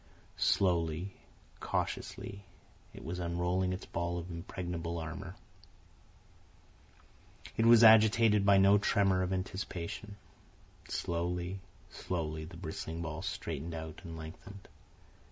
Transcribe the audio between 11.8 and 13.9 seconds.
slowly, the bristling ball straightened